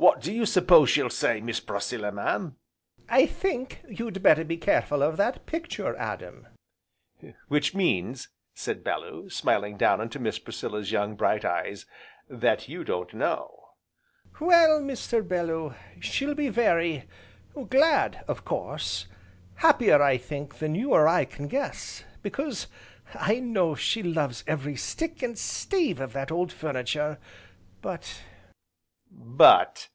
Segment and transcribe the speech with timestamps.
[0.00, 2.54] "What do you suppose she'll say, Miss Priscilla, mam?"
[3.08, 6.46] "I think you'd better be careful of that picture, Adam!"
[7.48, 11.84] "Which means," said Bellew, smiling down into Miss Priscilla's young, bright eyes,
[12.28, 13.70] "that you don't know."
[14.38, 15.26] "Well, Mr.
[15.26, 17.08] Bellew, she'll be very
[17.68, 19.08] glad, of course,
[19.56, 22.68] happier I think, than you or I can guess, because
[23.14, 27.18] I know she loves every stick, and stave of that old furniture,
[27.82, 28.22] but"
[29.10, 29.88] "But!"